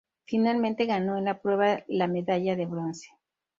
[0.25, 3.11] Finalmente ganó en la prueba la medalla de bronce.